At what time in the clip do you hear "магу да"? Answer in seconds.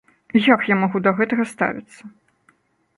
0.83-1.13